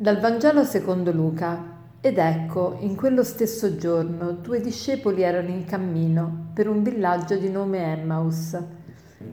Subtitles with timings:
[0.00, 1.62] Dal Vangelo secondo Luca.
[2.00, 7.50] Ed ecco, in quello stesso giorno due discepoli erano in cammino per un villaggio di
[7.50, 8.58] nome Emmaus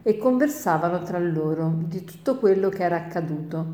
[0.04, 3.66] e conversavano tra loro di tutto quello che era accaduto.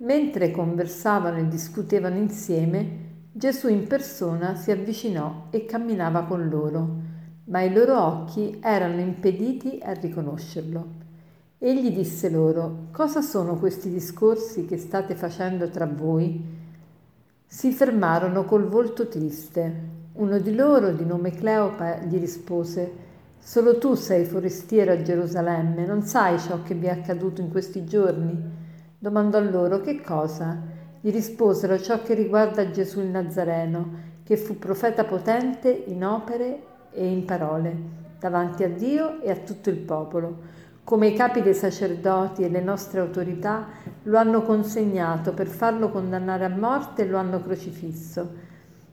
[0.00, 6.96] Mentre conversavano e discutevano insieme, Gesù in persona si avvicinò e camminava con loro,
[7.44, 10.97] ma i loro occhi erano impediti a riconoscerlo.
[11.60, 16.40] Egli disse loro, cosa sono questi discorsi che state facendo tra voi?
[17.44, 19.72] Si fermarono col volto triste.
[20.12, 22.92] Uno di loro, di nome Cleopa, gli rispose,
[23.40, 27.84] solo tu sei forestiero a Gerusalemme, non sai ciò che vi è accaduto in questi
[27.84, 28.40] giorni?
[28.96, 30.56] Domandò loro, che cosa?
[31.00, 33.90] Gli risposero ciò che riguarda Gesù il Nazareno,
[34.22, 36.62] che fu profeta potente in opere
[36.92, 37.76] e in parole,
[38.20, 42.62] davanti a Dio e a tutto il popolo come i capi dei sacerdoti e le
[42.62, 43.66] nostre autorità
[44.04, 48.26] lo hanno consegnato per farlo condannare a morte e lo hanno crocifisso.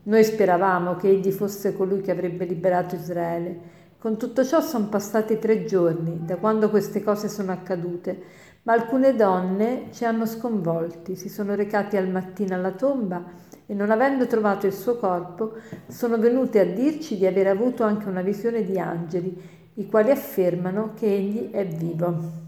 [0.02, 3.58] Noi speravamo che egli fosse colui che avrebbe liberato Israele.
[3.96, 8.22] Con tutto ciò sono passati tre giorni da quando queste cose sono accadute,
[8.64, 13.24] ma alcune donne ci hanno sconvolti, si sono recati al mattino alla tomba
[13.64, 15.54] e non avendo trovato il suo corpo
[15.88, 20.92] sono venute a dirci di aver avuto anche una visione di angeli i quali affermano
[20.94, 22.44] che egli è vivo.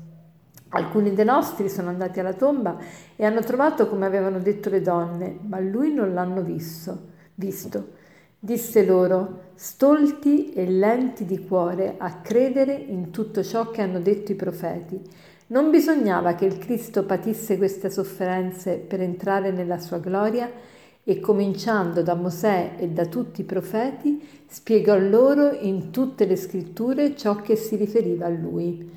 [0.71, 2.77] Alcuni dei nostri sono andati alla tomba
[3.17, 7.17] e hanno trovato come avevano detto le donne, ma lui non l'hanno visto.
[7.35, 7.97] visto.
[8.39, 14.33] Disse loro, stolti e lenti di cuore a credere in tutto ciò che hanno detto
[14.33, 15.01] i profeti.
[15.49, 20.51] Non bisognava che il Cristo patisse queste sofferenze per entrare nella sua gloria?
[21.09, 27.17] E cominciando da Mosè e da tutti i profeti, spiegò loro in tutte le scritture
[27.17, 28.91] ciò che si riferiva a lui.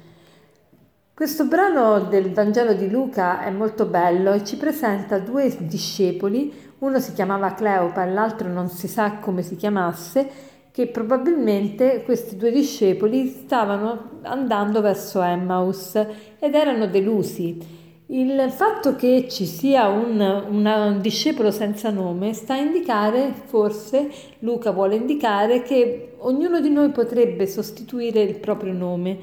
[1.14, 7.00] Questo brano del Vangelo di Luca è molto bello e ci presenta due discepoli, uno
[7.00, 10.30] si chiamava Cleopa e l'altro non si sa come si chiamasse,
[10.70, 17.80] che probabilmente questi due discepoli stavano andando verso Emmaus ed erano delusi
[18.12, 24.72] il fatto che ci sia un, un, discepolo senza nome sta a indicare, forse Luca
[24.72, 29.18] vuole indicare, che ognuno di noi potrebbe sostituire il proprio nome,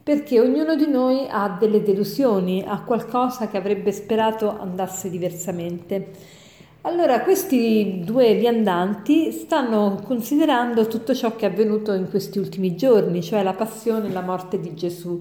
[0.00, 6.36] perché ognuno di noi ha delle delusioni, ha qualcosa che avrebbe sperato andasse diversamente.
[6.82, 13.20] Allora, questi due viandanti stanno considerando tutto ciò che è avvenuto in questi ultimi giorni,
[13.20, 15.20] cioè la passione e la morte di Gesù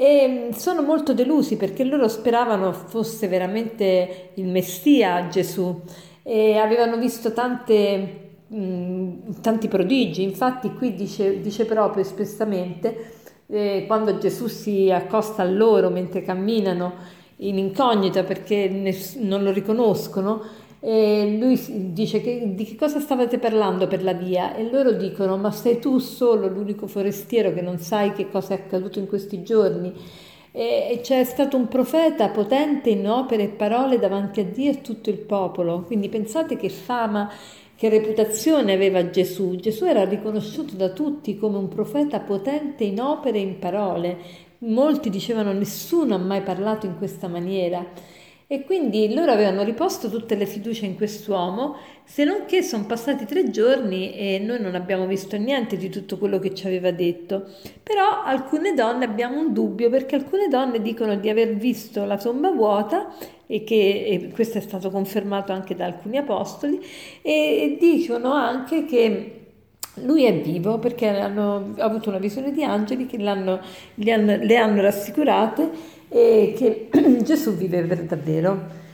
[0.00, 5.82] e mm, sono molto delusi perché loro speravano fosse veramente il Messia Gesù
[6.22, 9.10] e avevano visto tante, mh, mm,
[9.40, 13.14] tanti prodigi, infatti qui dice, dice proprio espressamente
[13.48, 16.92] eh, quando Gesù si accosta a loro mentre camminano
[17.38, 20.42] in incognita perché ness- non lo riconoscono,
[20.80, 21.60] e lui
[21.92, 24.54] dice che, di che cosa stavate parlando per la via?
[24.54, 28.58] E loro dicono ma sei tu solo l'unico forestiero che non sai che cosa è
[28.58, 29.92] accaduto in questi giorni.
[30.52, 35.10] E c'è stato un profeta potente in opere e parole davanti a Dio e tutto
[35.10, 35.82] il popolo.
[35.82, 37.30] Quindi pensate che fama
[37.76, 39.56] che reputazione aveva Gesù.
[39.56, 44.16] Gesù era riconosciuto da tutti come un profeta potente in opere e in parole.
[44.60, 47.84] Molti dicevano nessuno ha mai parlato in questa maniera
[48.50, 53.26] e quindi loro avevano riposto tutte le fiducie in quest'uomo, se non che sono passati
[53.26, 57.44] tre giorni e noi non abbiamo visto niente di tutto quello che ci aveva detto.
[57.82, 62.50] Però alcune donne abbiamo un dubbio perché alcune donne dicono di aver visto la tomba
[62.50, 63.12] vuota
[63.46, 66.80] e che e questo è stato confermato anche da alcuni apostoli
[67.20, 69.32] e, e dicono anche che
[70.04, 73.60] lui è vivo perché hanno avuto una visione di angeli che hanno,
[73.94, 76.88] le hanno rassicurate e che
[77.22, 78.86] Gesù vive per davvero.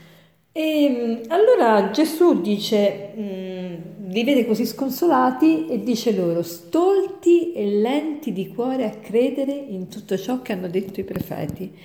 [0.51, 8.31] E allora Gesù dice, mh, li vede così sconsolati e dice loro, stolti e lenti
[8.31, 11.77] di cuore a credere in tutto ciò che hanno detto i profeti.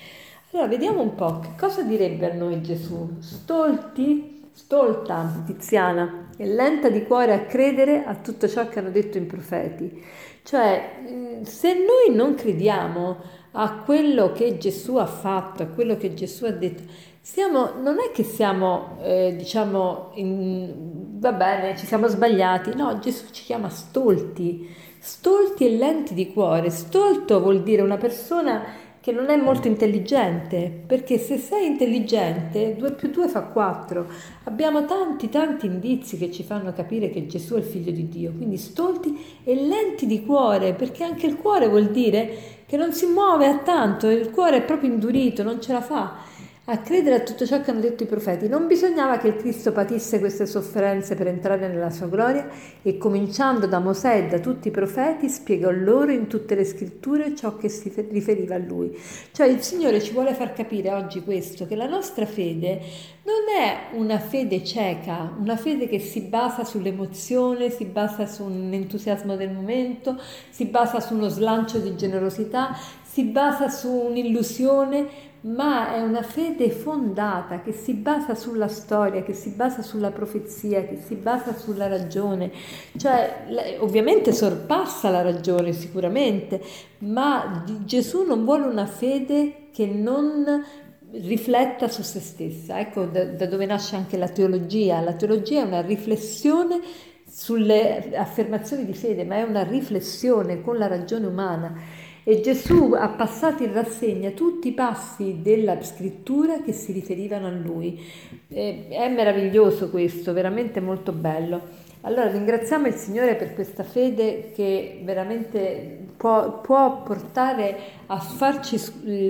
[0.51, 3.17] Allora vediamo un po' che cosa direbbe a noi Gesù.
[3.19, 9.17] Stolti, stolta Tiziana, e lenta di cuore a credere a tutto ciò che hanno detto
[9.17, 10.03] i profeti.
[10.43, 13.17] Cioè, se noi non crediamo
[13.51, 16.83] a quello che Gesù ha fatto, a quello che Gesù ha detto.
[17.19, 23.25] Siamo, non è che siamo, eh, diciamo, in, va bene, ci siamo sbagliati, no, Gesù
[23.31, 24.67] ci chiama stolti,
[24.99, 26.69] stolti e lenti di cuore.
[26.69, 32.91] Stolto vuol dire una persona che non è molto intelligente, perché se sei intelligente 2
[32.91, 34.05] più 2 fa 4.
[34.43, 38.31] Abbiamo tanti tanti indizi che ci fanno capire che Gesù è il figlio di Dio,
[38.31, 43.05] quindi stolti e lenti di cuore, perché anche il cuore vuol dire che non si
[43.05, 46.19] muove a tanto, il cuore è proprio indurito, non ce la fa.
[46.65, 48.47] A credere a tutto ciò che hanno detto i profeti.
[48.47, 52.47] Non bisognava che il Cristo patisse queste sofferenze per entrare nella sua gloria
[52.83, 57.35] e cominciando da Mosè e da tutti i profeti spiegò loro in tutte le scritture
[57.35, 58.95] ciò che si riferiva a lui.
[59.31, 62.79] Cioè il Signore ci vuole far capire oggi questo, che la nostra fede
[63.23, 68.71] non è una fede cieca, una fede che si basa sull'emozione, si basa su un
[68.71, 70.19] entusiasmo del momento,
[70.49, 72.75] si basa su uno slancio di generosità,
[73.11, 79.33] si basa su un'illusione, ma è una fede fondata che si basa sulla storia, che
[79.33, 82.51] si basa sulla profezia, che si basa sulla ragione.
[82.95, 86.61] Cioè, ovviamente sorpassa la ragione sicuramente,
[86.99, 90.63] ma Gesù non vuole una fede che non
[91.11, 92.79] rifletta su se stessa.
[92.79, 95.01] Ecco da, da dove nasce anche la teologia.
[95.01, 96.79] La teologia è una riflessione
[97.27, 101.73] sulle affermazioni di fede, ma è una riflessione con la ragione umana.
[102.23, 107.51] E Gesù ha passato in rassegna tutti i passi della scrittura che si riferivano a
[107.51, 107.99] lui.
[108.47, 111.89] È meraviglioso questo, veramente molto bello.
[112.01, 117.77] Allora ringraziamo il Signore per questa fede che veramente può, può, portare
[118.07, 118.77] a farci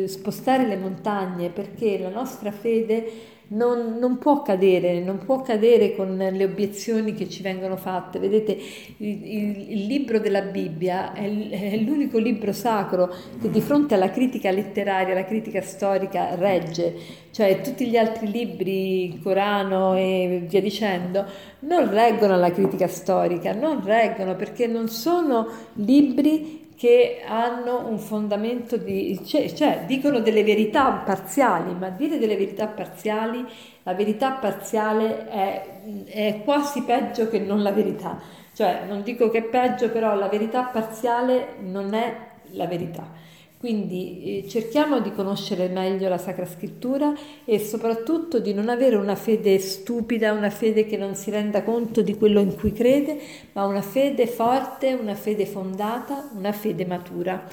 [0.08, 3.12] spostare le montagne perché la nostra fede
[3.52, 8.20] non, non, può cadere, non può cadere con le obiezioni che ci vengono fatte.
[8.20, 8.58] Vedete,
[8.98, 14.10] il, il, il libro della Bibbia è, è, l'unico libro sacro che di fronte alla
[14.10, 16.94] critica letteraria, alla critica storica regge,
[17.32, 21.26] cioè tutti gli altri libri, il Corano e via dicendo,
[21.60, 28.76] non reggono alla critica storica, non reggono perché non sono libri che hanno un fondamento
[28.76, 33.46] di, cioè, cioè, dicono delle verità parziali, ma dire delle verità parziali,
[33.84, 35.64] la verità parziale è,
[36.06, 38.20] è quasi peggio che non la verità.
[38.56, 42.16] Cioè, non dico che è peggio, però la verità parziale non è
[42.54, 43.12] la verità.
[43.62, 47.14] Quindi eh, cerchiamo di conoscere meglio la Sacra Scrittura
[47.46, 52.02] e soprattutto di non avere una fede stupida, una fede che non si renda conto
[52.02, 53.20] di quello in cui crede,
[53.52, 57.48] ma una fede forte, una fede fondata, una fede matura.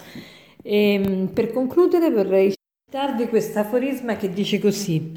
[0.62, 2.54] E, ehm, per concludere vorrei
[2.90, 5.12] citarvi questo aforisma che dice così.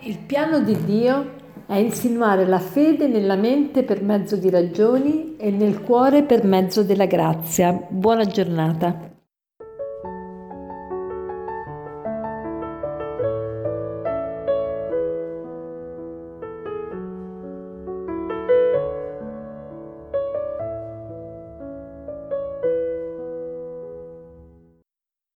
[0.00, 5.50] Il piano di Dio è insinuare la fede nella mente per mezzo di ragioni e
[5.50, 7.72] nel cuore per mezzo della grazia.
[7.88, 9.11] Buona giornata.